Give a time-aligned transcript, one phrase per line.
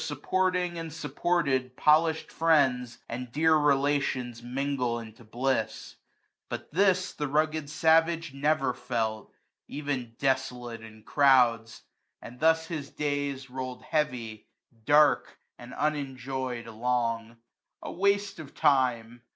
[0.01, 5.97] Supporting and supported, polished friends^ And dear relations mingle into bliss.
[6.49, 9.31] But this the rugged savage never felt>
[9.69, 11.83] £T*n desolate in crowds;
[12.19, 14.47] and thus his days 70 'Roird heavy,
[14.85, 17.37] dark, and unenjoy'd along:
[17.83, 19.21] A waste of time